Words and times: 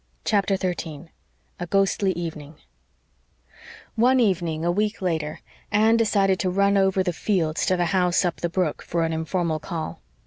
CHAPTER 0.25 0.57
13 0.57 1.11
A 1.59 1.67
GHOSTLY 1.67 2.13
EVENING 2.13 2.55
One 3.93 4.19
evening, 4.19 4.65
a 4.65 4.71
week 4.71 4.99
later, 4.99 5.41
Anne 5.71 5.95
decided 5.95 6.39
to 6.39 6.49
run 6.49 6.75
over 6.75 7.03
the 7.03 7.13
fields 7.13 7.67
to 7.67 7.77
the 7.77 7.85
house 7.93 8.25
up 8.25 8.37
the 8.37 8.49
brook 8.49 8.81
for 8.81 9.03
an 9.03 9.13
informal 9.13 9.59
call. 9.59 10.01